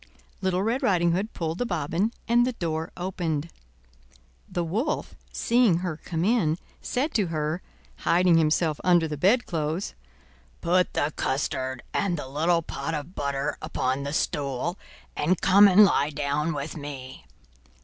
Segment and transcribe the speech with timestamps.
[0.41, 3.51] Little Red Riding Hood pulled the bobbin and the door opened.
[4.49, 7.61] The wolf, seeing her come in, said to her,
[7.97, 9.93] hiding himself under the bedclothes:
[10.59, 14.79] "Put the custard and the little pot of butter upon the stool,
[15.15, 17.27] and come and lie down with me."